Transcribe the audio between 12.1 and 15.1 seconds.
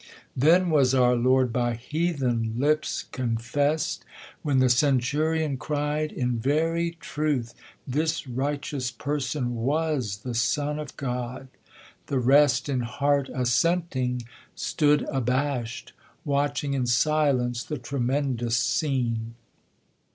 rest, in heart assenting, stood